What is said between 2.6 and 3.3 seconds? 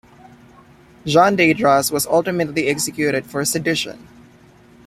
executed